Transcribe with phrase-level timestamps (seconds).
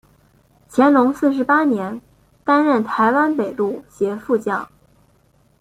[0.67, 2.01] 乾隆四十八年
[2.43, 4.67] 担任台湾北路协副将。